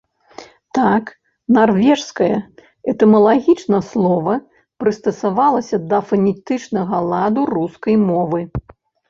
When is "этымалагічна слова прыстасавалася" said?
2.93-5.77